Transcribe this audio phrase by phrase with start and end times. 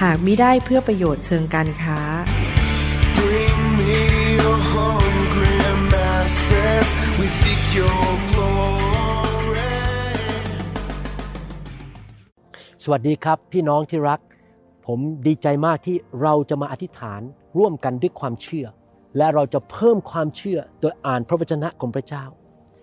[0.00, 1.98] หากมิได้เพื่อประโยชน์เชิงการค้า
[3.18, 4.00] Bring me
[4.40, 5.56] your hungry
[5.92, 6.86] masses.
[7.18, 9.74] We seek your glory.
[12.84, 14.20] สวัสดีครับพี่น้องที่รัก
[14.86, 17.20] ผมดีใจมากที่เราจะมาอธิษฐาน
[17.58, 18.66] ร่วมกันด้วยความเชื่อ
[19.16, 22.24] และเราจะเพิ่มความเชื่อโดยอ่านพระวจนะของพระเจ้า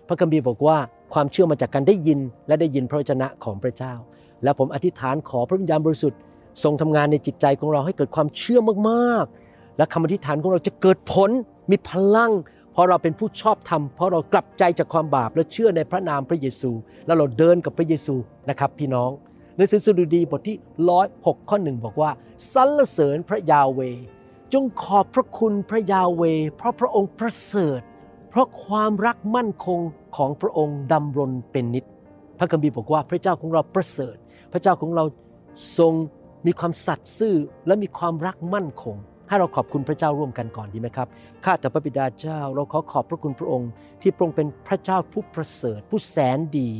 [0.08, 0.78] พระคัมภีร์บอกว่า
[1.14, 3.94] ความเชื่อมาจากการได้ยินและได้ยินพระวจนะของพระเจ้า
[4.42, 6.20] และผมอธิษฐานขอพระวิญญาณบริสุทธิ์
[6.62, 11.30] ทรงทำงานในจิตใจของเราให้เกิดความเชื่อมากๆ และคำอธิษฐานของเราจะเกิดผล
[11.70, 12.32] มีพลัง
[12.72, 16.70] เพราะเราเป็นผู้ชอบธรรมเพราะเรากลับใจจากความบาปและเชื่อในพระนามพระเยซู
[17.06, 18.14] แล้วเราเดินกับพระเยซู
[18.48, 19.10] นะครับพี่น้อง
[19.56, 20.56] หนังสือสดุดีบทที่
[20.88, 22.10] ร้อยหกข้อหนึ่งบอกว่า
[22.54, 23.80] สรรเสริญพระยาเว
[24.52, 26.22] จงขอบพระคุณพระยาเว
[26.56, 27.80] เพราะพระองค์ประเสริฐ
[28.30, 29.80] เพราะความรักมั่นคง
[30.16, 31.84] ของพระองค์ดำรงเป็นนิจ
[32.38, 34.16] พระคัมภีร์บอกว่าพระเจ้าของเราประเสริฐ
[34.52, 35.04] พระเจ้าของเรา
[35.78, 35.92] ทรง
[36.46, 38.96] มีความสัตย์ซื่อและมีความรักมั่นคง
[39.28, 41.08] ให้เราขอบคุณพระเจ้าร่วมกันก่อนดีไหมครับ
[41.44, 43.70] ข้าแต่พระบิดาเจ้า เราขอขอบพระคุณพระองค์
[44.02, 46.70] ที่พระองค์เป็นพระเจ้าผู้ประเสริฐ ผู้แสนดี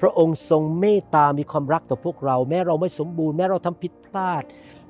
[0.00, 4.42] พระองค์ทรงเมตตา มีความรักต่อพวกเรา แม้เราไม่สมบูรณ์ แม้เราทำผิดพลาด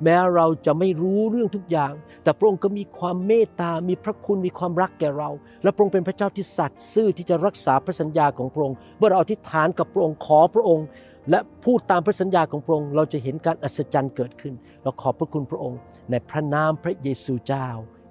[0.04, 5.30] แม้เราจะไม่รู้เรื่องทุกอย่าง แต่พระองค์ก็มีความเมตตา มีพระคุณ มีความรักแก่เรา
[5.62, 10.86] และพระองค์เป็นพระเจ้าที่สัตย์ซื่อที่จะรักษาพระสัญญาของพระองค์ เมื่อเราอธิษฐานกับพระองค์ขอพระองค์
[11.30, 15.78] และพูดตามพระสัญญาของพระองค์ เราจะเห็นการอัศจรรย์เกิดขึ้น เราขอบพระคุณพระองค์
[16.10, 17.68] ในพระนามพระเยซูเจ้า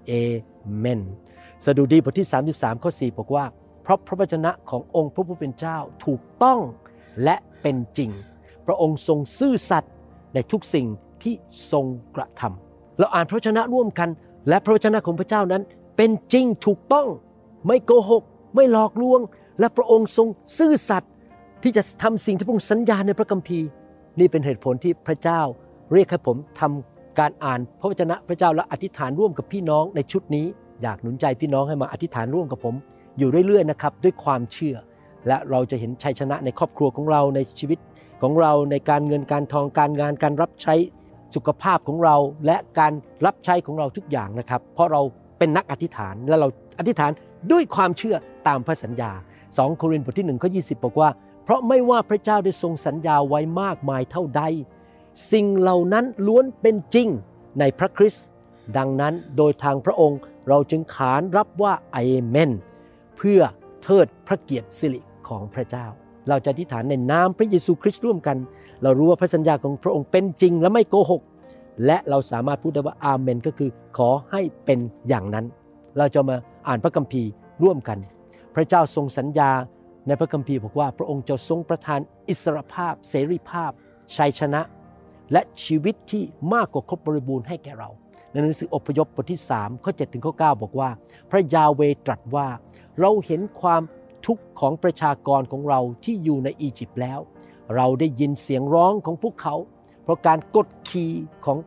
[0.07, 0.11] เอ
[0.77, 1.01] เมน
[1.65, 3.45] สดุดีบทที่ 33 ข้อ 4 บอกว่า
[3.83, 6.59] เพราะพระวจนะขององค์พระผู้เป็นเจ้าถูกต้อง
[7.23, 8.11] และเป็นจริง
[8.65, 9.93] พระองค์ทรงซื่อสัตย์
[10.33, 10.87] ในทุกสิ่ง
[11.23, 11.33] ที่
[11.71, 11.85] ทรง
[12.15, 14.09] กระทำเราอ่านพระวจนะร่วมกัน
[14.49, 15.63] และพระวจนะของพระเจ้านั้น
[15.97, 17.07] เป็นจริงถูกต้อง
[17.67, 18.23] ไม่โกหก
[18.55, 19.19] ไม่หลอกลวง
[19.59, 21.11] และพระองค์ทรงซื่อสัตย์
[21.65, 23.67] ที่จะทำสิ่งที่พระองค์สัญญาในพระคัมภีร์
[24.19, 25.41] นี่เป็นเหตุผลที่พระเจ้า
[25.93, 30.45] เรียกให้ผมทำการอ่านพระวจนะพระเจ้าและอธิษฐานร่วมกับพี่น้องในชุดนี้
[30.81, 32.75] อยากหนุนใจพี่น้องให้มาอธิษฐานร่วมกับผม
[33.17, 34.75] อยู่เรื่อยๆนะครับด้วยความเชื่อ
[35.27, 37.79] และเราจะเห็นชัยชนะในครอบครัวของเราในชีวิต
[38.21, 40.75] ของเราในการเงินการทองการงานการรับใช้
[41.35, 42.15] สุขภาพของเรา
[42.45, 42.93] และการ
[43.25, 45.01] รับใช้ของเราทุกอย่างนะครับ เพราะเรา
[45.39, 46.47] เป็นนักอธิษฐานและเรา
[46.79, 47.11] อธิษฐาน
[47.51, 48.15] ด้วยความเชื่อ
[48.47, 49.11] ตามพระสัญญา
[49.49, 51.09] 2 โครินธ์บทที่1ข้อ20 บอกว่า
[51.45, 54.43] เพราะไม่ว่าพระเจ้าได้ทรงสัญญาไว้มากมายเท่าใด
[55.31, 57.07] สิ่งเหล่านั้นล้วนเป็นจริง
[57.59, 58.25] ในพระคริสต์
[58.77, 60.19] ดังนั้นโดยทางพระองค์
[60.49, 61.97] เราจึงขานรับว่าเอ
[62.27, 62.51] เมน
[63.17, 63.41] เพื่อ
[63.83, 65.85] เทิดพระเกียรติสิริของพระเจ้า
[66.29, 68.37] เราจะอธิษฐานในนามพระเยซูคริสต์ร่วมกัน
[68.83, 71.21] เรารู้ว่าพระสัญญาของพระองค์เป็นจริงและไม่โกหก
[71.85, 75.45] และเราสามารถพูดได้ว่าอาเมน ก็คือขอให้เป็นอย่างนั้น
[75.97, 76.35] เราจะมา
[76.67, 77.29] อ่านพระคัมภีร์
[77.63, 77.97] ร่วมกัน
[78.55, 79.49] พระเจ้าทรงสัญญา
[80.07, 81.99] ในพระคัมภีร์บอกว่าพระองค์จะทรงประทาน
[82.29, 83.71] อิสรภาพ เสรีภาพ
[84.17, 84.61] ชัยชนะ
[85.31, 86.23] และชีวิตที่
[86.53, 87.89] มากกว่าครบบริบูรณ์ให้แก่เรา
[88.31, 90.89] ในหนังสืออพยพบทที่3ข้อ7ถึงข้อ9บอกว่า
[91.29, 92.47] พระยาเวตรัสว่า
[92.99, 93.81] เราเห็นความ
[94.25, 97.19] ทุกข์ของประชากรของเราที่อยู่ในอียิปต์แล้ว
[97.75, 99.55] เราได้ยินเสียงร้องของพวกเขา
[100.03, 101.11] เพราะการกดขี่
[101.45, 101.57] ของ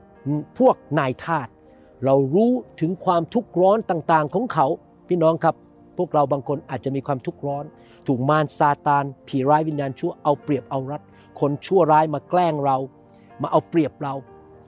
[0.58, 1.48] พวกนายทาส
[2.04, 4.66] เรารู้ถึงความทุกข์ร้อนต่างๆของเขา
[5.08, 5.54] พี่น้องครับ
[5.98, 7.64] พวกเราบางคนอาจจะมีความทุกข์ร้อน
[8.06, 11.02] ถูกมารซาตาน ผีร้ายวิญญาณชั่วเอาเปรียบเอารัด
[11.40, 12.76] คนชั่วร้ายมาแกล้งเรา
[13.42, 14.14] มาเอาเปรียบเรา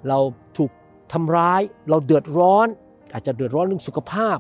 [0.09, 0.19] เรา
[0.57, 0.71] ถูก
[1.13, 1.61] ทำร้าย
[1.91, 2.67] เราเดือดร้อน
[3.13, 4.37] อาจจะเดือดร้อนเรื่องสุขภาพ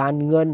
[0.00, 0.48] การเงิน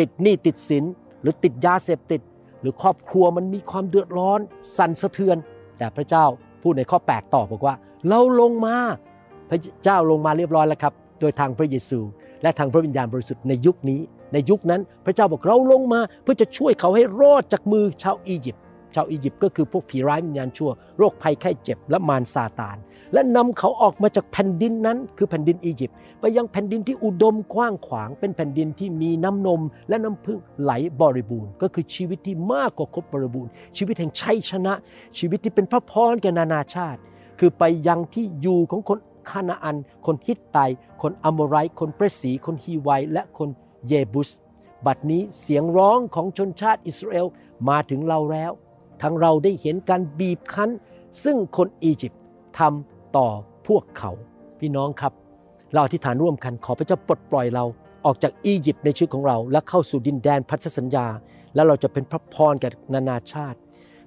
[0.00, 0.84] ติดหนี้ติดสิน
[1.20, 2.20] หรือติดยาเสพติด
[2.60, 4.40] หรือครอบครัวมันมีความเดือดร้อน
[4.76, 5.36] สั่นสะเทือน
[5.78, 6.24] แต่พระเจ้า
[6.62, 7.74] พูดในข้อ 8 ต่อบอกว่า
[8.08, 8.76] เราลงมา
[9.50, 12.00] พระเจ้าลงมาเรียบร้อยแล้วครับ โดยทางพระเยซู
[12.42, 14.00] และทางพระวิญญาณบริสุทธิ์ในยุคนี้
[14.32, 18.62] ในยุคนั้นพระเจ้าบอกเราลงมาเพื่อจะช่วยเขาให้รอดจากมือชาวอียิปต์
[18.94, 22.76] ชาวอียิปต์ก็คือพวกผีร้ายวิญญาณชั่วโรคภัยไข้เจ็บและมารซาตาน
[23.14, 34.74] และนำเขาออกมาจากแผ่นดินนั้น คือแผ่นดินอียิปต์ไปยังแผ่นดินที่อุดมกว้างขวาง เป็นแผ่นดินที่มีน้ำนม และน้ำพึ่งไหลบริบูรณ์ก็คือชีวิตที่มากกว่าครบบริบูรณ์ ชีวิตแห่งชัยชนะ
[35.18, 37.00] ชีวิตที่เป็นพระพรแก่นานาชาติ
[37.38, 38.98] คือไปยังที่อยู่ของคน
[39.30, 39.76] คานาอัน
[40.06, 40.58] คนฮิตไต
[41.02, 43.48] คนอโมไรคนเปรสีคนฮีไวและคน
[43.88, 44.30] เยบุส
[44.86, 47.26] บัดนี้เสียงร้องของชนชาติอิสราเอล
[47.68, 48.52] มาถึงเราแล้ว
[49.02, 50.70] ทั้งเราได้เห็นการบีบคั้น
[51.24, 52.22] ซึ่งคนอียิปต์
[52.58, 53.28] ทำต่อ
[53.68, 54.10] พวกเขา
[54.60, 55.12] พี่น้องครับ
[55.72, 57.64] เราอธิษฐานร่วมกันขอพระเจ้าปลดปล่อยเรา
[58.04, 61.06] ออกจากอียิปต์ในชีวิตของเรา และเข้าสู่ดินแดนพันธสัญญา
[61.54, 63.58] แล้วเราจะเป็นพระพรแก่นานาชาติ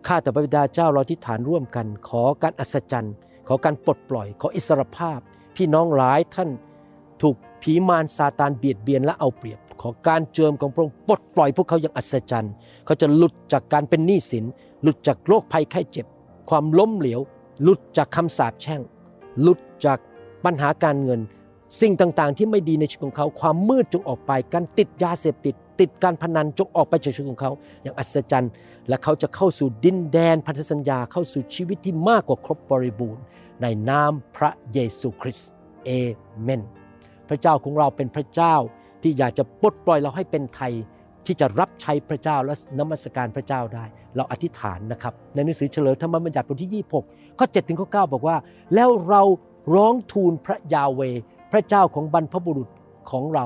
[0.07, 3.13] ข้าแต่พระบิดาเจ้าเราอธิษฐานร่วมกัน ขอการอัศจรรย์
[3.47, 5.19] ขอการปลดปล่อย ขออิสรภาพ
[5.55, 6.49] พี่น้องหลายท่าน
[7.21, 12.53] ถูกผีมารซาตานเบียดเบียนและเอาเปรียบ ขอการเจิมของพระองค์ปลดปล่อยพวกเขาอย่างอัศจรรย์
[12.85, 14.45] เขาจะหลุดจากการเป็นหนี้สิน
[14.83, 16.05] หลุดจากโรคภัยไข้เจ็บ
[16.49, 17.19] ความล้มเหลว
[17.63, 18.81] หลุดจากคำสาปแช่ง
[19.41, 19.99] หลุดจาก
[20.45, 21.19] ปัญหาการเงิน
[21.81, 27.51] สิ่งต่างๆ ที่ไม่ดีในชีวิตของเขา ความมืดจงออกไป การติดยาเสพติด ติดการพนันจงออกไปจากชีวิตของเขา
[27.83, 28.51] อย่างอัศจรรย์
[28.89, 33.23] และเขาจะเข้าสู่ดินแดนพันธสัญญาเข้าสู่ชีวิตที่มากกว่าครบบริบูรณ์
[33.61, 35.49] ในนามพระเยซูคริสต์
[35.85, 35.89] เอ
[36.41, 36.61] เมน
[37.29, 38.55] พระเจ้าของเราเป็นพระเจ้า
[39.03, 40.73] ที่อยากจะปลดปล่อยเราให้เป็นไทย
[41.25, 43.85] ที่จะรับใช้พระเจ้าและนมัสการพระเจ้าได้
[44.15, 48.37] เราอธิษฐานนะครับ ในหนังสือเฉลยธรรมบัญญัติบทที่ 26 ข้อ7ถึงข้อ9บอกว่า
[48.75, 49.21] แล้วเรา
[49.73, 51.01] ร้องทูลพระยาเว
[51.51, 52.69] พระเจ้าของบรรพบุรุษ
[53.11, 53.45] ของเรา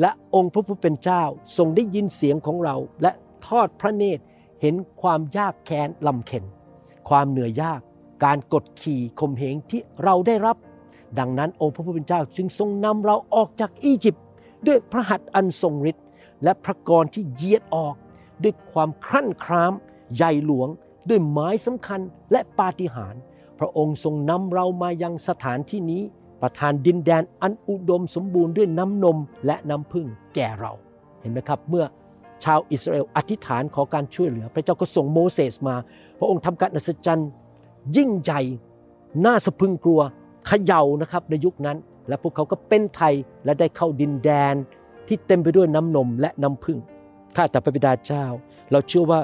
[0.00, 1.22] และองค์พระผู้เป็นเจ้า
[1.56, 3.12] ทรงได้ยินเสียงของเรา และ
[3.46, 4.22] ทอดพระเนตร
[4.60, 6.44] เห็นความยากแค้นลำเค็ญ
[7.08, 7.80] ความเหนื่อยยาก
[8.24, 10.56] การกดขี่ข่มเหงที่เราได้รับ
[11.18, 14.24] ดังนั้นองค์พระผู้เป็นเจ้าจึงทรงนำเราออกจากอียิปต์
[14.66, 16.04] ด้วยพระหัตถ์อันทรงฤทธิ์
[16.44, 17.94] และพระกรที่เยียดออก
[18.42, 19.72] ด้วยความครั่นคราม
[20.16, 20.68] ใหญ่หลวง
[21.08, 22.00] ด้วยไม้สำคัญ
[22.32, 23.20] และปาฏิหาริย์
[23.58, 26.02] พระองค์ทรงนำเรามายังสถานที่นี้
[26.42, 30.72] ประทานดินแดนอันอุดมสมบูรณ์ด้วยน้ำนมและน้ำพึ่งแก่เรา
[31.20, 31.84] เห็นไหมครับ เมื่อ
[32.44, 35.76] ชาวอิสราเอลอธิษฐานขอการช่วยเหลือ พระเจ้าก็ส่งโมเสสมา
[36.18, 37.30] พระองค์ทำการอัศจรรย์
[37.96, 38.40] ยิ่งใหญ่
[39.24, 40.00] น่าสะพึงกลัว
[40.46, 41.76] เขย่านะครับในยุคนั้น
[42.08, 43.14] และพวกเขาก็เป็นไทย
[43.44, 44.54] และได้เข้าดินแดน
[45.08, 46.78] ที่เต็มไปด้วยน้ำนมและน้ำพึ่ง
[47.36, 48.24] ข้าแต่พระบิดาเจ้า
[48.72, 49.20] เราเชื่อว่า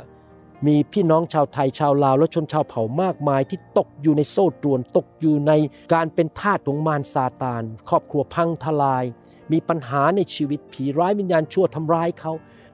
[0.66, 5.52] มีพี่น้องชาวไทยชาวลาวและชนชาวเผ่ามากมายที่ตกอยู่ในโซ่ตรวน ตกอยู่ใน
[5.94, 9.04] การเป็นทาสของมารซาตาน ครอบครัวพังทลาย
[9.52, 12.32] มีปัญหาในชีวิตผีร้ายวิญญาณชั่วทำร้ายเขา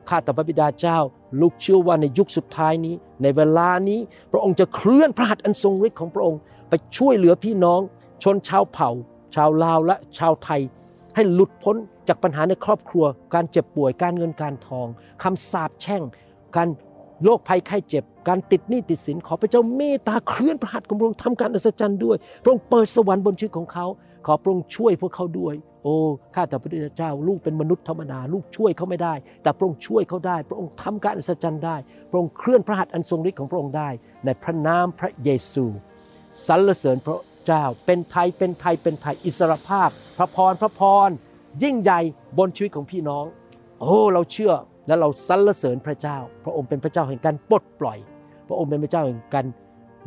[0.08, 0.98] ข้าแต่พระบิดาเจ้า
[1.40, 4.00] ลูกเชื่อว่าในยุคสุดท้ายนี้ ในเวลานี้
[4.32, 7.80] พระองค์จะเคลื่อนพระหัตถ์อันทรงฤทธิ์ของพระองค์ ไปช่วยเหลือพี่น้อง
[8.22, 8.90] ชนชาวเผ่า
[9.34, 10.60] ชาวลาวและชาวไทย
[11.14, 11.76] ให้หลุดพ้น
[12.08, 13.04] จากปัญหาในครอบครัว
[13.34, 14.86] การเจ็บป่วยการเงินการทอง
[15.22, 16.02] คำสาปแช่ง
[16.56, 16.68] การ
[17.24, 23.86] โรคภัยไข้เจ็บ การติดหนี้ติดสินขอพระเจ้าเมตตาเคลื่อนพระหัตถ์ของพระองค์ทำการอัศจรรย์ด้วย พระองค์เปิดสวรรค์บนชีวิตของเขา
[24.26, 25.94] ขอพระองค์ช่วยพวกเขาด้วย โอ้
[26.34, 31.76] ข้าแต่พระเจ้าลูกเป็นมนุษย์ธรรมดาลูกช่วยเขาไม่ได้ แต่พระองค์ช่วยเขาได้ พระองค์ทำการอัศจรรย์ได้
[32.10, 33.88] พระองค์เคลื่อนพระหัตถ์อันทรงฤทธิ์ของพระองค์ได้
[34.24, 35.64] ในพระนามพระเยซู
[36.46, 41.10] สรรเสริญพระ เจ้า เป็นไทยเป็นไทยเป็นไทยอิสรภาพ พระพรพระพร
[41.62, 42.00] ยิ่งใหญ่
[42.38, 43.24] บนชีวิตของพี่น้อง
[43.80, 44.52] โอ้เราเชื่อ
[44.86, 47.98] และเราสรรเสริญพระเจ้า พระองค์เป็นพระเจ้าแห่งการปลดปล่อย
[48.48, 49.46] พระองค์เป็นพระเจ้าแห่งการ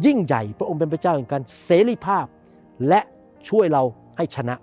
[0.06, 2.26] ยิ่งใหญ่ พระองค์เป็นพระเจ้าแห่งการเสรีภาพ
[2.88, 3.02] และ
[3.50, 3.84] ช่วยเรา
[4.18, 4.56] ให้ชนะ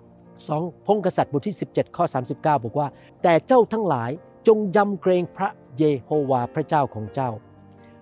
[0.47, 2.87] สองพงศ์กษัตริย์บทที่ 17 ข้อ 39 บอกว่า
[3.23, 4.11] แต่เจ้าทั้งหลาย
[4.47, 7.29] จงยำเกรงพระเยโฮวาพระเจ้าของเจ้า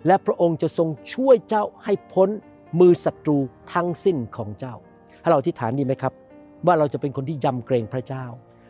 [0.07, 2.29] และพระองค์จะทรงช่วยเจ้าให้พ้น
[2.80, 3.38] มือศัตรู
[3.74, 4.75] ทั้งสิ้นของเจ้า
[5.22, 6.14] ให้เราอธิษฐานดีไหมครับ
[6.66, 8.25] ว่าเราจะเป็นคนที่ยำเกรงพระเจ้า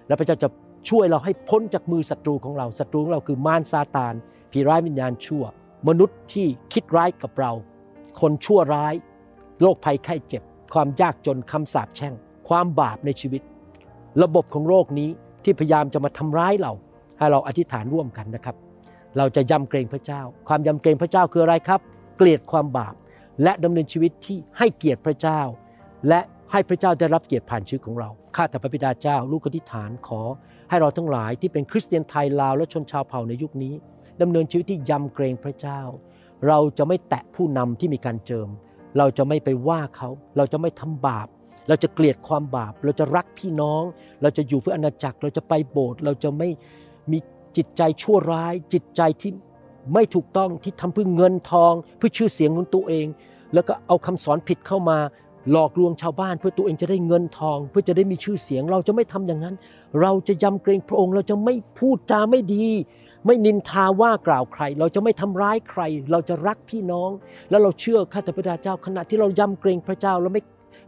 [0.07, 0.47] และพระเจ้าจะ
[0.89, 4.13] ช่วยเราให้พ้นจากมือศัตรูของเราศัตรูของเราคือมารซาตาน
[4.51, 5.43] ผีร้ายวิญญาณชั่ว
[5.87, 7.51] มนุษย์ที่คิดร้ายกับเรา
[8.21, 8.93] คนชั่วร้าย
[9.61, 10.43] โรคภัยไข้เจ็บ
[10.73, 12.13] ความยากจนคำสาปแช่ง
[12.47, 13.41] ความบาปในชีวิต
[14.23, 15.09] ระบบของโลกนี้
[15.43, 16.73] ที่พยายามจะมาทำร้ายเรา
[17.17, 18.55] ให้เราอธิษฐานร่วมกันนะครับ
[19.17, 21.81] เราจะยำเกรงพระเจ้า ความยำเกรงพระเจ้าคืออะไรครับ
[22.17, 22.93] เกลียดความบาป
[23.43, 25.41] และดำเนินชีวิตที่ให้เกียรติพระเจ้า
[26.07, 26.19] และ
[26.51, 30.21] ให้พระเจ้าได้รับเกียรติผ่านชีวิตของเรา ข้าแต่พระบิดาเจ้า ลูกอธิษฐานขอ
[30.69, 33.73] ให้เราทั้งหลายที่เป็นคริสเตียนไทยลาวและชนชาวเผ่าในยุคนี้
[34.21, 35.81] ดำเนินชีวิตที่ยำเกรงพระเจ้า
[36.47, 38.49] เราจะไม่แตะผู้นำที่มีการเจิม
[38.97, 41.27] เราจะไม่ไปว่าเขา เราจะไม่ทำบาป
[41.67, 43.83] เราจะเกลียดความบาป เราจะรักพี่น้อง
[44.21, 46.49] เราจะอยู่เพื่ออาณาจักร เราจะไปโบสถ์ เราจะไม่
[47.11, 47.19] มี
[47.57, 49.31] จิตใจชั่วร้าย จิตใจที่
[49.93, 53.07] ไม่ถูกต้องที่ทำเพื่อเงินทอง เพื่อชื่อเสียงของตัวเอง
[53.53, 54.97] แล้วก็เอาคำสอนผิดเข้ามา
[55.51, 59.55] หลอกลวงชาวบ้าน เพื่อตัวเองจะได้เงินทอง เพื่อจะได้มีชื่อเสียง เราจะไม่ทำอย่างนั้น
[60.01, 62.65] เราจะยำเกรงพระองค์ เราจะไม่พูดจาไม่ดี
[63.25, 67.09] ไม่นินทาว่ากล่าวใคร เราจะไม่ทำร้ายใคร เราจะรักพี่น้อง
[67.49, 70.43] แล้วเราเชื่อข้าแต่พระเจ้าขณะที่เรายำเกรงพระเจ้าเราไม่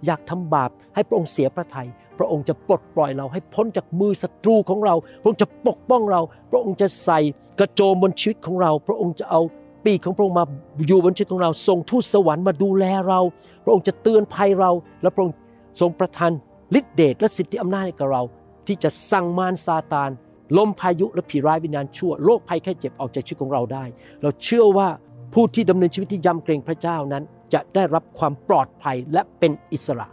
[0.05, 1.87] อยากทำบาปให้พระองค์เสียพระทยัย
[2.19, 6.21] พระองค์จะปลดปล่อยเราให้พ้นจากมือศัตรูของเรา พระองค์จะปกป้องเรา
[6.51, 7.19] พระองค์จะใส่
[7.59, 9.41] กระโจมบนชีวิตของเรา พระองค์จะเอา
[9.85, 10.45] ปีกของพระองค์มา
[10.87, 13.19] อยู่บนชีวิตของเราส่งทูตสวรรค์มาดูแลเรา
[13.63, 14.71] พระองค์จะเตือนภัยเรา
[15.01, 15.35] และพระองค์
[15.79, 16.31] ทรงประทาน
[16.79, 18.21] ฤทธิเดชและสิทธิอำนาจให้กับเรา
[18.67, 20.09] ที่จะสั่งมารซาตาน
[20.57, 23.83] ลมพายุและผีร้ายวิญญาณชั่วโรคภัยแค่เจ็บออกจากชีวิตของเราได้
[24.21, 24.87] เราเชื่อว่า
[25.33, 27.23] ผู้ที่ดำเนินชีวิตที่ยำเกรงพระเจ้านั้น
[27.53, 30.07] จะได้รับความปลอดภัยและเป็นอิสระ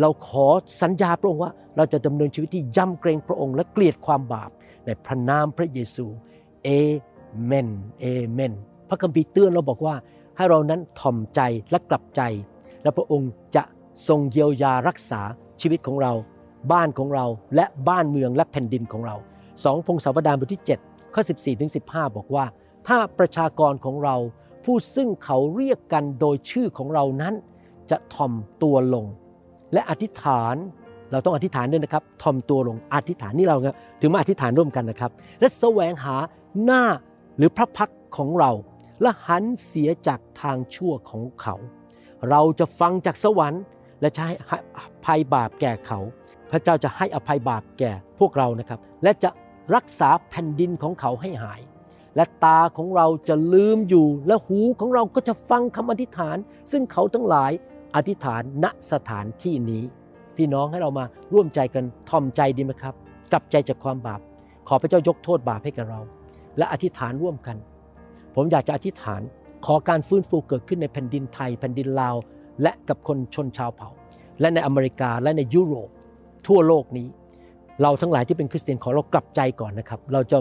[0.00, 0.46] เราขอ
[0.82, 4.50] สัญญาพระองค์ว่า เราจะดำเนินชีวิตที่ยำเกรงพระองค์และเกลียดความบาป
[4.86, 6.06] ในพระนามพระเยซู
[6.64, 6.68] เอ
[7.44, 7.68] เมน
[8.00, 8.52] เอเมน
[8.88, 9.94] พระคัมภีร์เตือนเราบอกว่า
[10.36, 12.22] ให้เรานั้นถ่อมใจและกลับใจ
[12.82, 13.62] และพระองค์จะ
[14.08, 15.20] ทรงเยียวยารักษา
[15.60, 16.12] ชีวิตของเรา
[16.72, 19.16] บ้านของเราและบ้านเมืองและแผ่นดินของเรา
[19.64, 22.44] สองพงศาวดารบทที่ 7 ข้อ 14ถึง15 บอกว่า
[22.86, 24.16] ถ้าประชากรของเรา
[24.64, 27.34] ผู้ซึ่งเขาเรียกกันโดยชื่อของเรานั้น
[27.90, 28.32] จะถ่อม
[28.62, 29.06] ตัวลง
[29.72, 30.56] และอธิษฐาน
[31.12, 33.56] เราต้องอธิษฐานด้วยนะครับถ่อมตัวลงอธิษฐานนี่เรา
[34.00, 35.10] ถึงมาอธิษฐานร่วมกันนะครับ
[35.40, 36.16] และแสวงหา
[36.64, 36.82] หน้า
[37.36, 38.52] หรือพระพักของเรา
[39.02, 41.54] และหันเสียจากทางชั่วของเขา
[42.30, 43.62] เราจะฟังจากสวรรค์
[44.00, 44.34] และจะให้
[44.78, 45.98] อภัยบาปแก่เขา
[46.50, 49.30] พระเจ้าจะให้อภัยบาปแก่พวกเรานะครับ และจะ
[49.74, 51.60] รักษาแผ่นดินของเขาให้หาย
[52.16, 56.36] และตาของเราจะลืมอยู่และหูของเราก็จะฟังคำอธิษฐาน
[56.72, 57.52] ซึ่งเขาทั้งหลาย
[57.96, 59.82] อธิษฐานณสถานที่นี้
[60.36, 62.94] พี่น้องให้เรามาร่วมใจกันทอมใจดีไหมครับ
[63.32, 64.20] กลับใจจากความบาป
[64.68, 66.00] ขอพระเจ้ายกโทษบาปให้กับเรา
[66.58, 67.56] และอธิษฐานร่วมกัน
[68.34, 69.20] ผมอยากจะอธิษฐาน
[69.66, 72.16] ขอการฟื้นฟูเกิดขึ้นในแผ่นดินไทย แผ่นดินลาว
[72.62, 73.90] และกับคนชนชาวเผ่า
[74.40, 75.88] และในอเมริกาและในยุโรป
[76.46, 77.08] ทั่วโลกนี้
[77.82, 80.38] เราทั้งหลายที่เป็นคริสเตียนขอเรากลับใจก่อนนะครับ เราจะ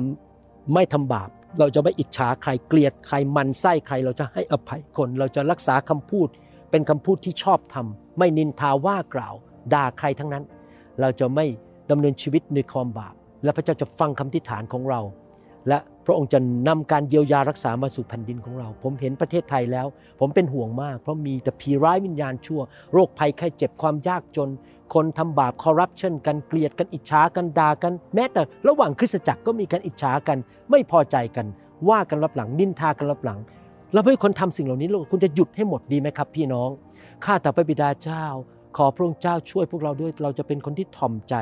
[0.74, 1.30] ไม่ทำบาป
[1.60, 6.28] เราจะไม่อิจฉาใครเกลียดใครมันไส้ใคร เราจะให้อภัยคน เราจะรักษาคำพูด
[6.72, 9.36] เป็นคำพูดที่ชอบทำไม่นินทาว่ากล่าว
[9.74, 10.44] ด่าใครทั้งนั้น
[11.02, 11.46] เราจะไม่
[11.92, 15.02] ดำเนินชีวิตในความบาป และพระเจ้าจะฟังคำทิฐานของเรา
[15.68, 19.88] และพระองค์จะนำการเยียวยารักษามาสู่แผ่นดินของเรา ผมเห็นประเทศไทยแล้ว
[20.20, 22.62] ผมเป็นห่วงมาก เพราะมีแต่ผีร้ายวิญญาณชั่ว
[22.94, 24.50] โรคภัยไข้เจ็บความยากจน
[24.94, 30.38] คนทำบาปคอร์รัปชันกันเกลียดกันอิจฉากันด่ากัน แม้แต่ระหว่างคริสตจักรก็มีการอิจฉากัน
[30.72, 31.48] ไม่พอใจกัน
[31.90, 33.40] ว่ากันรับหลังนินทากันรับหลัง
[33.94, 36.70] เราไม่คนทำสิ่งเหล่านี้ลูกคุณจะหยุดให้หมดดีไหมครับ พี่น้อง
[37.26, 38.26] ข้าแต่พระบิดาเจ้า
[38.78, 41.36] ขอพระองค์เจ้าช่วยพวกเราด้วย เราจะเป็นคนที่ถ่อมใจ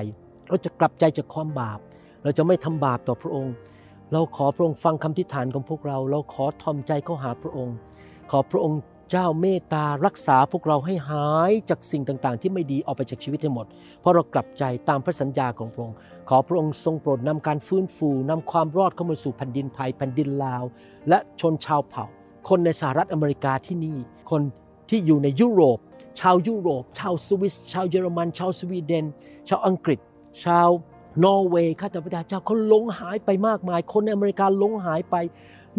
[0.48, 1.80] เราจะกลับใจจากความบาป
[2.24, 3.54] เราจะไม่ทำบาปต่อพระองค์
[4.14, 7.76] เราขอพระองค์ฟังคำทิฏฐานของพวกเรา เราขอถ่อมใจเข้าหาพระองค์
[8.32, 8.80] ขอพระองค์
[9.12, 13.66] เจ้าเมตตารักษาพวกเราให้หายจากสิ่งต่างๆ ที่ไม่ดีออกไปจากชีวิตให้หมด
[14.00, 15.96] เพราะเรากลับใจตามพระสัญญาของพระองค์
[16.30, 20.64] ขอพระองค์ทรงโปรดนำการฟื้นฟูนำความรอดเข้ามาสู่แผ่นดินไทยแผ่นดินลาว
[21.10, 22.06] และชนชาวเผ่า
[22.50, 23.98] คนในสหรัฐอเมริกาที่นี่
[24.32, 24.42] คน
[24.90, 25.78] ที่อยู่ในยุโรป
[26.20, 29.06] ชาวยุโรป ชาวสวิส ชาวเยอรมัน ชาวสวีเดน
[29.50, 30.00] ชาวอังกฤษ
[30.44, 30.70] ชาว
[31.24, 35.16] นอร์เวย์ข้าแต่พระเจ้าเขาหลงหายไปมากมาย คนในอเมริกาหลงหายไป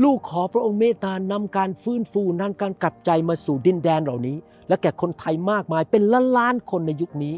[0.02, 4.36] ลูกขอพระองค์เมตตานำการฟื้นฟูนำการกลับใจมาสู่ดินแดนเหล่านี้
[4.68, 7.34] และแก่คนไทยมากมายเป็นล้านล้านๆคนในยุคนี้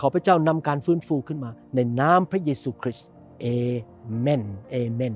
[0.00, 3.08] ขอพระเจ้านำการฟื้นฟูขึ้นมา ในนามพระเยซูคริสต์
[3.40, 3.46] เอ
[4.20, 5.14] เมนเอเมน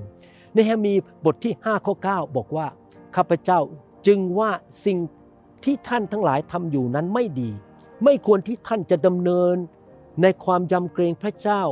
[0.55, 2.67] เนหะมีย์บทที่5ข้อ9บอกว่า
[3.17, 3.61] ข้าพเจ้า
[4.07, 4.51] จึงว่า
[4.85, 4.99] สิ่ง
[5.65, 7.51] ที่ท่านทั้งหลายทำอยู่นั้นไม่ดี
[8.05, 9.57] ไม่ควรที่ท่านจะดำเนิน
[10.23, 11.63] ในความยำเกรงพระเจ้า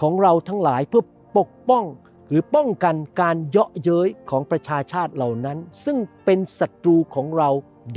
[0.00, 1.04] ของเราทั้งหลายเพื่อ
[1.38, 1.84] ปกป้อง
[2.28, 7.48] หรือป้องกันการเยาะเย้ยของประชาชาติเหล่านั้น ซึ่งเป็นศัตรูของเรา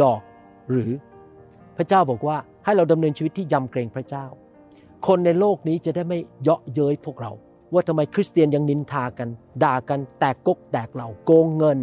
[0.01, 0.21] ดอก
[0.69, 0.91] หรือ
[1.77, 4.25] พระเจ้าบอกว่าให้เราดำเนินชีวิตที่ยำเกรงพระเจ้า
[5.07, 7.31] คนในโลกนี้จะได้ไม่เยาะเย้ยพวกเรา
[7.73, 9.29] ว่าทำไมคริสเตียนยังนินทากัน
[9.63, 11.79] ด่ากันแตกกกแตกเหล่าโกงเงิน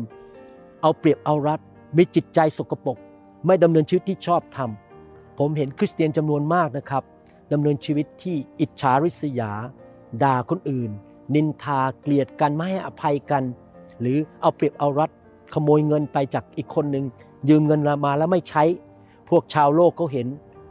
[0.83, 1.61] เอาเปรียบเอารัด
[1.97, 2.99] มีจิตใจสกปรก
[3.47, 4.71] ไม่ดำเนินชีวิตที่ชอบธรรม
[5.39, 7.03] ผมเห็นคริสเตียนจำนวนมากนะครับ
[7.53, 9.53] ดำเนินชีวิตที่อิจฉาริษยา
[10.23, 10.91] ด่าคนอื่น
[11.35, 13.43] นินทาเกลียดกันไม่ให้อภัยกัน
[14.01, 15.11] หรือเอาเปรียบเอารัด
[15.55, 17.05] ขโมยเงินไปจากอีกคนหนึ่ง
[17.49, 18.65] ยืมเงินมาแล้วไม่ใช้
[19.29, 20.27] พวกชาวโลกเขาเห็น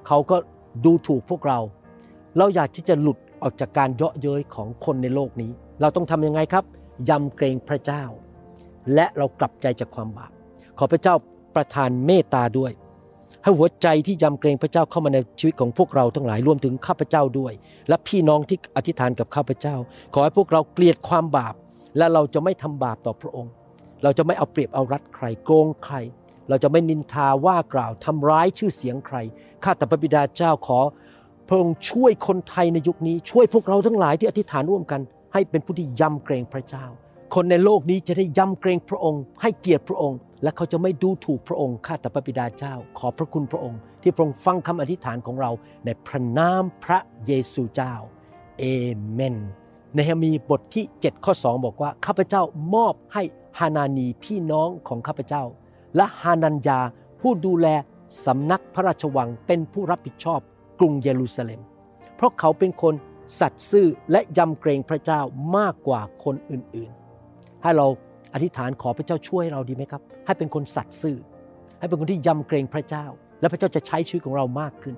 [0.07, 0.37] เขาก็
[0.85, 1.59] ดูถูกพวกเรา
[2.37, 6.63] เราอยากที่จะหลุดออกจากการเยาะเย้ยของคนในโลกนี้ เราต้องทำยังไงครับ
[7.09, 8.03] ยำเกรงพระเจ้า
[8.93, 10.31] และเรากลับใจจากความบาป
[10.79, 11.15] ขอพระเจ้า
[11.55, 12.71] ประทานเมตตาด้วย
[13.43, 17.53] ให้หัวใจที่ยำเกรงพระเจ้าเข้ามาในชีวิตของพวกเราทั้งหลายรวมถึงข้าพเจ้าด้วย
[17.89, 19.75] และพี่น้องที่อธิษฐานกับข้าพเจ้า
[20.13, 21.55] ขอให้พวกเราเกลียดความบาป
[21.97, 23.51] และเราจะไม่ทำบาปต่อพระองค์
[24.03, 25.95] เราจะไม่เอาเปรียบเอารัดใครโกงใคร
[26.49, 29.17] เราจะไม่นินทาว่ากล่าวทำร้ายชื่อเสียงใคร
[29.63, 30.79] ข้าแต่พระบิดาเจ้าขอ
[31.47, 35.01] พระองค์ช่วยคนไทยในยุคนี้ช่วยพวกเราทั้งหลายที่อธิษฐานร่วมกัน
[35.33, 36.85] ให้เป็นผู้ที่ยำเกรงพระเจ้า
[37.35, 45.51] คนในโลกนี้จะได้ยำเกรงพระองค์ ให้เกียรติพระองค์ และเขาจะไม่ดูถูกพระองค์ข้าแต่พระบิดาเจ้า ขอบพระคุณพระองค์ ที่พระองค์ฟังคำอธิษฐานของเรา
[45.85, 47.93] ในพระนามพระเยซูเจ้า
[48.59, 48.63] เอ
[49.11, 49.37] เมน
[49.95, 52.41] ในฮมีบทที่ 7 ข้อ 2 บอกว่าข้าพเจ้า
[52.73, 53.23] มอบให้
[53.59, 55.43] ฮานานีพี่น้องของข้าพเจ้า
[55.95, 56.79] และฮานัญญา
[57.21, 57.67] ผู้ดูแล
[58.25, 60.39] สำนักพระราชวังเป็นผู้รับผิดชอบ
[60.79, 61.61] กรุงเยรูซาเล็ม
[62.15, 62.93] เพราะเขาเป็นคน
[63.39, 65.21] สัตย์ซื่อและยำเกรงพระเจ้า
[65.57, 67.06] มากกว่าคนอื่นๆ
[67.63, 67.87] ให้เรา
[68.33, 71.17] อธิษฐานขอพระเจ้าช่วยเราดีไหมครับ ให้เป็นคนสัตย์ซื่อ
[71.79, 73.05] ให้เป็นคนที่ยำเกรงพระเจ้า
[73.39, 74.95] และพระเจ้าจะใช้ชีวิตของเรามากขึ้น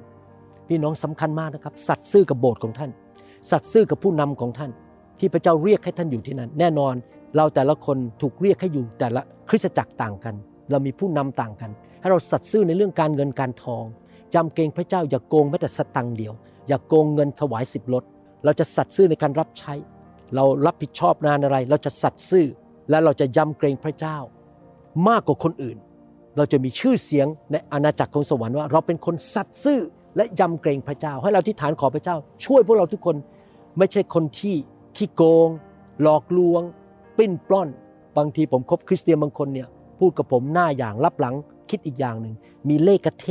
[0.68, 2.92] พี่น้องสำคัญมากนะครับ สัตย์ซื่อกับโบสถ์ของท่าน
[3.52, 4.72] สัตย์ซื่อกับผู้นำของท่าน
[5.20, 6.94] ที่พระเจ้าเรียกให้ท่านอยู่ที่นั่น แน่นอน
[7.36, 10.36] เราแต่ละคนถูกเรียกให้อยู่แต่ละคริสตจักรต่างกัน
[10.72, 13.84] เรามีผู้นำต่างกัน ให้เราสัตย์ซื่อในเรื่องการเงินการทอง
[14.34, 16.34] จำเกรงพระเจ้าอย่าโกงแม้แต่สตังค์เดียว
[16.68, 18.04] อย่าโกงเงินถวายสิบลด
[18.46, 19.74] เราจะสัตย์ซื่อในการรับใช้
[20.36, 22.48] เรารับผิดชอบงานอะไร เราจะสัตย์ซื่อ
[22.90, 24.18] และเราจะยำเกรงพระเจ้า
[25.08, 25.78] มากกว่าคนอื่น
[26.38, 29.80] เราจะมีชื่อเสียงในอาณาจักรของสวรรค์ว่า เราเป็นคนสัตย์ซื่อ
[30.16, 33.16] และยำเกรงพระเจ้า ให้เราที่ฐานขอพระเจ้า ช่วยพวกเราทุกคน
[33.78, 34.56] ไม่ใช่คนที่
[34.98, 35.50] ขี้โกง
[36.02, 36.62] หลอกลวง
[37.18, 37.70] ปิ้นปล้อน
[38.18, 39.68] บางทีผมคบคริสเตียนบางคนเนี่ย
[40.00, 41.36] พูดกับผมหน้าอย่างรับหลัง
[41.70, 42.36] คิดอีกอย่างหนึ่ง
[42.70, 43.28] มีเลขกระเท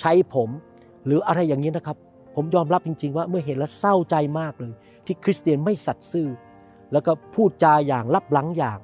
[0.00, 0.48] ใช้ผม
[1.06, 1.96] หรืออะไรอย่างนี้นะครับ
[2.34, 4.72] ผมยอมรับจริง ๆ ว่าเมื่อเห็นแล้วเศร้าใจมากเลย
[5.06, 6.28] ที่คริสเตียนไม่สัตย์ซื่อ
[6.92, 8.78] แล้วก็พูดจาอย่างรับหลังอย่าง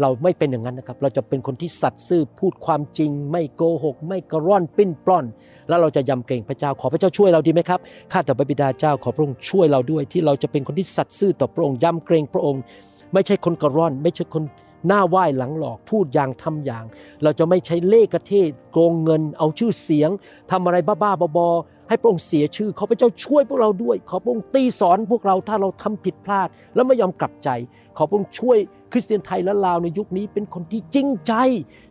[0.00, 5.24] เราไม่เป็นอย่างนั้นนะครับ เราจะเป็นคนที่สัตย์ซื่อพูดความจริง ไม่โกหก ไม่กระร่อนปิ้นปล้อน
[5.68, 7.80] แล้วเราจะยำเกรงพระเจ้าขอพระเจ้าช่วยเราดีไหมครับ
[8.12, 12.62] ข้าแต่พระบิดาเจ้าขอพระองค์ช่วยเราด้วย ที่เราจะเป็นคนที่สัตย์ซื่อต่อพระองค์ยำเกรงพระองค์
[13.12, 14.42] ไม่ใช่คนกระร่อน ไม่ใช่คน
[14.88, 16.84] หน้าไหว้หลังหลอกพูดอย่างทำอย่าง
[17.22, 20.10] เราจะไม่ใช้เล่กระเทศโกงเงิน เอาชื่อเสียง
[20.50, 27.48] ทำอะไรบ้าๆบอๆ ให้พระองค์เสียชื่อ ขอพระเจ้าช่วยพวกเราด้วย ขอพระองค์ตีสอนพวกเราถ้าเราทำผิดพลาด แล้วไม่ยอมกลับใจ
[27.96, 28.58] ขอพระองค์ช่วย
[28.92, 31.32] คริสเตียนไทยและลาวในยุคนี้เป็นคนที่จริงใจ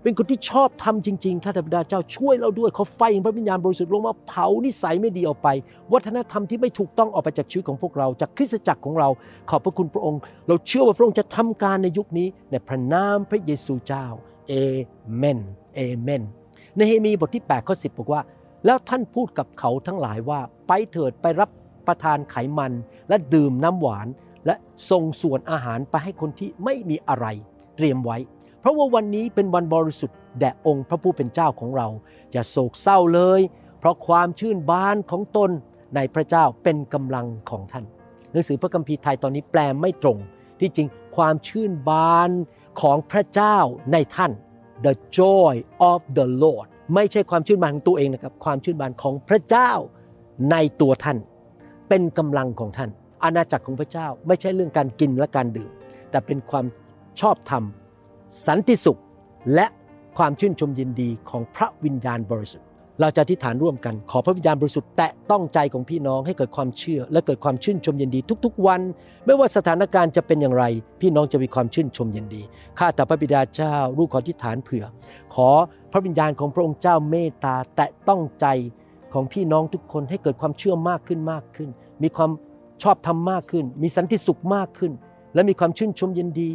[0.04, 5.48] เป็นคนที่ชอบทำจริงๆข้าแต่พระบิดาเจ้าช่วยเราด้วย ขอไฟแห่งพระวิญญาณบริสุทธิ์ลงมาเผานิสัยไม่ดีออกไป
[5.94, 9.10] วัฒนธรรมที่ไม่ถูกต้องออกไปจากชีวิตของพวกเรา จากคริสตจักรของเรา
[9.50, 14.06] ขอบพระคุณพระองค์ เราเชื่อว่าพระองค์จะทำการในยุคนี้ในพระนามพระเยซูเจ้า
[14.50, 14.54] เอ
[15.16, 15.40] เมน
[15.76, 16.24] เอเมน
[16.78, 18.22] ในเฮมีบทที่8ข้อ10บอกว่า
[18.66, 21.50] แล้วท่านพูดกับเขาทั้งหลายว่าไปเถิดไปรับ
[21.88, 22.74] ประทานไขมัน
[23.10, 24.08] และดื่มน้ำหวาน
[24.46, 24.56] และ
[24.90, 27.26] ส่งส่วนอาหารไปให้คนที่ไม่มีอะไร
[27.76, 28.18] เตรียมไว้
[28.60, 31.88] เพราะว่าวันนี้เป็นวันบริสุทธิ์แด่องค์พระผู้เป็นเจ้าของเรา
[32.32, 33.42] อย่าโศกเศร้าเลย
[33.80, 35.52] เพราะความชื่นบานของตน
[35.96, 37.86] ในพระเจ้าเป็นกำลังของท่าน
[38.32, 40.18] หนังสือพระคัมภีร์ไทยตอนนี้แปลไม่ตรง
[40.60, 42.30] ที่จริงความชื่นบาน
[42.82, 43.58] ของพระเจ้า
[43.92, 44.32] ในท่าน
[44.86, 45.54] the joy
[45.92, 49.72] of the Lord ไม่ใช่ความชื่นบานของตัวเองนะครับ ความชื่นบานของพระเจ้า
[50.52, 51.18] ในตัวท่าน
[51.90, 52.90] เป็นกำลังของท่าน
[53.24, 55.72] อาณาจักรของพระเจ้าไม่ใช่เรื่องการกินและการดื่ม
[56.12, 56.66] แต่เป็นความ
[57.22, 57.64] ชอบธรรม
[58.48, 59.00] สันติสุข
[59.56, 59.66] และ
[60.18, 62.68] ความชื่นชมยินดีของพระวิญญาณบริสุทธิ์
[63.02, 68.82] เราจะอธิษฐานร่วมกัน ขอพระวิญญาณบริสุทธิ์แตะต้องใจของพี่น้องให้เกิดความเชื่อ และเกิดความชื่นชมยินดีทุกๆวัน
[69.26, 70.64] ไม่ว่าสถานการณ์จะเป็นอย่างไร
[71.02, 72.42] พี่น้องจะมีความชื่นชมยินดี
[72.80, 74.86] ข้าแต่พระบิดาเจ้าลูกขออธิษฐานเผื่อ
[75.34, 75.50] ขอ
[75.92, 78.46] พระวิญญาณของพระองค์เจ้าเมตตาแตะต้องใจ
[79.14, 81.70] ของพี่น้องทุกคนให้เกิดความเชื่อมากขึ้นมากขึ้น
[82.04, 82.32] มีความ
[82.84, 84.92] ชอบธรรมมากขึ้น มีสันติสุขมากขึ้น
[85.34, 86.50] และมีความชื่นชมยินดี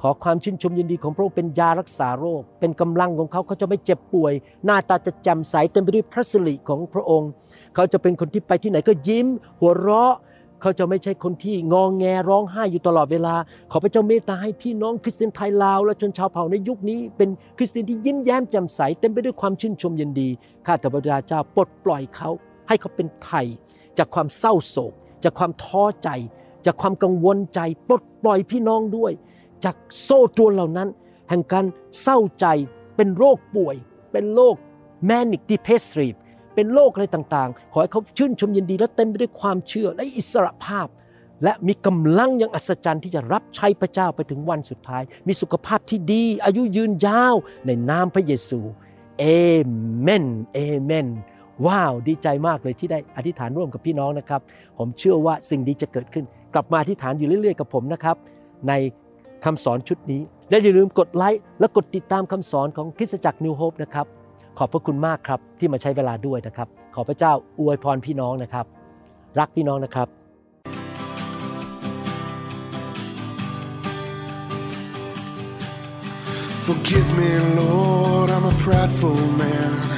[0.00, 4.32] ขอความชื่นชมยินดีของพระองค์เป็นยารักษาโรค เป็นกำลังของเขาเขาจะไม่เจ็บป่วย
[4.64, 7.28] หน้าตาจะแจ่มใสเต็มไปด้วยพระสิริของพระองค์
[7.74, 9.26] เขาจะเป็นคนที่ไปที่ไหนก็ยิ้ม
[9.60, 10.14] หัวเราะ
[10.60, 13.34] เขาจะไม่ใช่คนที่งองแงร้องไห้อยู่ตลอดเวลา
[13.70, 20.28] ขอพระเจ้าเมตตาให้พี่น้องคริสเตียนไทยลาวและชนชาวเผ่าในยุคนี้เป็นคริสเตียนที่ยิ้มแย้มแจ่มใสเต็มไปด้วยความชื่นชมยินดี
[20.66, 22.30] ข้าแต่พระบิดาเจ้าปลดปล่อยเขา
[22.68, 23.46] ให้เขาเป็นไทย
[23.98, 24.92] จากความเศร้าโศก
[25.24, 26.08] จากความท้อใจ
[26.66, 29.12] จากความกังวลใจปลดปล่อยพี่น้องด้วย
[29.64, 30.88] จากโซ่ตรวนเหล่านั้น
[31.28, 31.64] แห่งการ
[32.02, 32.46] เศร้าใจ
[32.96, 33.76] เป็นโรคป่วย
[34.12, 34.54] เป็นโรค
[35.08, 36.18] manic depressive
[36.54, 40.88] เป็นโรคอะไรต่างๆ ขอให้เขาชื่นชมยินดีและเต็มไปด้วยความเชื่อและอิสระภาพ
[41.44, 47.34] และมีกำลังอย่างอัศจรรย์ที่จะรับใช้พระเจ้าไปถึงวันสุดท้าย มีสุขภาพที่ดี อายุยืนยาว
[47.66, 48.60] ในนามพระเยซู
[49.18, 49.24] เอ
[50.00, 51.08] เมนเอเมน
[51.66, 54.40] ว้าวดีใจมากเลยที่ได้อธิษฐานร่วมกับพี่น้องนะครับ
[54.78, 58.16] ผมเชื่อว่าสิ่งดีจะเกิดขึ้น กลับมาอธิษฐานอยู่เรื่อย ๆ กับผมนะครับ
[58.68, 58.72] ใน
[59.44, 64.06] คำสอนชุดนี้ และอย่าลืมกดไลค์และกดติดตามคำสอนของคริสตจักรนิวโฮปนะครับ
[64.58, 68.66] ขอบพระคุณมากครับที่มาใช้เวลาด้วยนะครับ ขอพระเจ้าอวยพรพี่น้องนะครับ
[69.38, 70.08] รักพี่น้องนะครับ
[76.66, 79.97] Forgive me, Lord, I'm a prideful man.